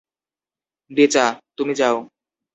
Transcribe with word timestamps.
ডেচা, 0.91 1.25
তুমি 1.57 1.73
যাও। 1.73 1.97